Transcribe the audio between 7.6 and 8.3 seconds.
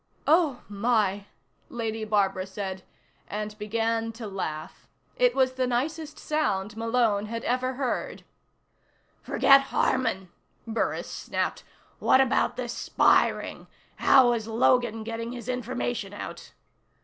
heard.